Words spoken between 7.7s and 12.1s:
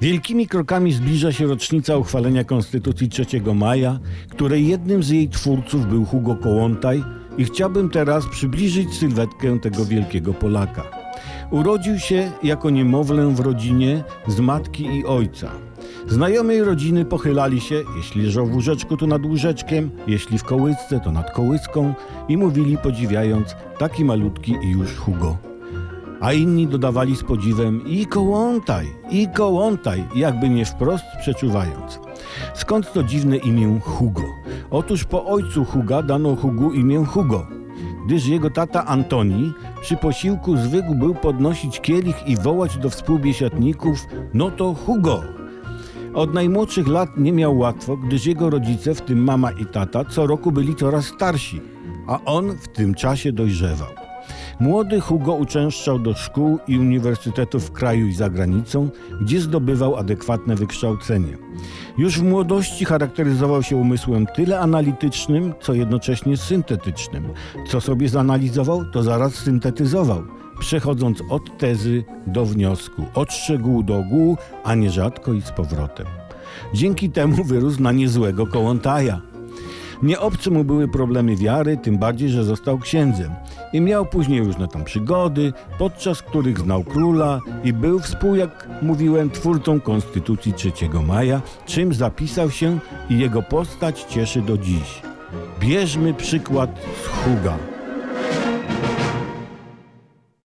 teraz przybliżyć sylwetkę tego wielkiego Polaka. Urodził